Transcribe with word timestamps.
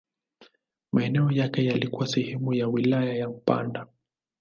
Maeneo 0.91 1.31
yake 1.31 1.65
yalikuwa 1.65 2.07
sehemu 2.07 2.53
ya 2.53 2.67
wilaya 2.67 3.13
ya 3.13 3.29
Mpanda. 3.29 3.87